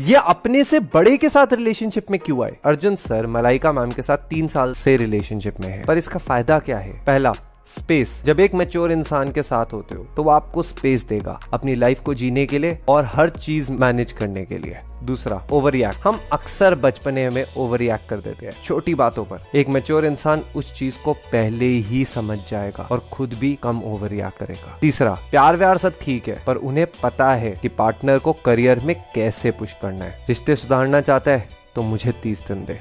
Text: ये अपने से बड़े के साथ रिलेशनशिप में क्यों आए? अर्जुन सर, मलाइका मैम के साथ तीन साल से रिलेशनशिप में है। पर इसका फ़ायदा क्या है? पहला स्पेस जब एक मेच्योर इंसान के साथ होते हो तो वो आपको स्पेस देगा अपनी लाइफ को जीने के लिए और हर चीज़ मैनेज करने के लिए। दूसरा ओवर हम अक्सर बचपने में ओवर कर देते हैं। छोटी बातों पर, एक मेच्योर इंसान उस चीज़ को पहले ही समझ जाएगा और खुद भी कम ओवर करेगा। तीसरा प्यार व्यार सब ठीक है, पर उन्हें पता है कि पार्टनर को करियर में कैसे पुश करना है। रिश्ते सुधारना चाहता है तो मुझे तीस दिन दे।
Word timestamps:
ये 0.00 0.14
अपने 0.14 0.64
से 0.64 0.80
बड़े 0.80 1.16
के 1.16 1.28
साथ 1.28 1.52
रिलेशनशिप 1.52 2.10
में 2.10 2.20
क्यों 2.20 2.44
आए? 2.44 2.56
अर्जुन 2.64 2.96
सर, 2.96 3.26
मलाइका 3.26 3.72
मैम 3.72 3.90
के 3.90 4.02
साथ 4.02 4.16
तीन 4.16 4.48
साल 4.48 4.72
से 4.72 4.96
रिलेशनशिप 4.96 5.60
में 5.60 5.68
है। 5.68 5.84
पर 5.84 5.98
इसका 5.98 6.18
फ़ायदा 6.18 6.58
क्या 6.58 6.78
है? 6.78 7.04
पहला 7.04 7.32
स्पेस 7.66 8.22
जब 8.24 8.40
एक 8.40 8.54
मेच्योर 8.54 8.92
इंसान 8.92 9.30
के 9.32 9.42
साथ 9.42 9.72
होते 9.72 9.94
हो 9.94 10.04
तो 10.16 10.22
वो 10.22 10.30
आपको 10.30 10.62
स्पेस 10.62 11.04
देगा 11.04 11.40
अपनी 11.52 11.74
लाइफ 11.74 12.00
को 12.00 12.14
जीने 12.14 12.44
के 12.46 12.58
लिए 12.58 12.78
और 12.88 13.04
हर 13.04 13.30
चीज़ 13.30 13.72
मैनेज 13.72 14.12
करने 14.12 14.44
के 14.44 14.58
लिए। 14.58 14.76
दूसरा 15.04 15.46
ओवर 15.52 15.76
हम 16.04 16.20
अक्सर 16.32 16.74
बचपने 16.74 17.28
में 17.30 17.44
ओवर 17.56 17.78
कर 18.10 18.20
देते 18.20 18.46
हैं। 18.46 18.52
छोटी 18.62 18.94
बातों 18.94 19.24
पर, 19.24 19.44
एक 19.54 19.68
मेच्योर 19.68 20.06
इंसान 20.06 20.44
उस 20.56 20.72
चीज़ 20.74 20.96
को 21.04 21.12
पहले 21.12 21.66
ही 21.66 22.04
समझ 22.04 22.38
जाएगा 22.48 22.88
और 22.92 23.08
खुद 23.12 23.34
भी 23.34 23.54
कम 23.62 23.82
ओवर 23.84 24.30
करेगा। 24.40 24.78
तीसरा 24.80 25.12
प्यार 25.30 25.56
व्यार 25.56 25.78
सब 25.78 25.98
ठीक 26.00 26.28
है, 26.28 26.42
पर 26.46 26.56
उन्हें 26.56 26.86
पता 27.02 27.32
है 27.32 27.50
कि 27.62 27.68
पार्टनर 27.68 28.18
को 28.18 28.32
करियर 28.32 28.80
में 28.80 28.96
कैसे 29.14 29.50
पुश 29.50 29.72
करना 29.82 30.04
है। 30.04 30.24
रिश्ते 30.28 30.56
सुधारना 30.56 31.00
चाहता 31.00 31.30
है 31.30 31.48
तो 31.74 31.82
मुझे 31.82 32.12
तीस 32.22 32.46
दिन 32.48 32.64
दे। 32.64 32.74